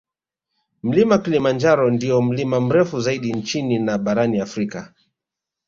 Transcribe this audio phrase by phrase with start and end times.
[0.83, 4.93] Mlima Kilimanjaro ndiyo mlima mrefu zaidi nchini na barani Afrika